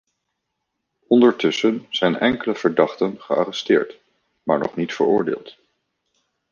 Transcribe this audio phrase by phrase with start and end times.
[1.07, 3.97] Ondertussen zijn enkele verdachten gearresteerd,
[4.43, 5.57] maar nog niet veroordeeld.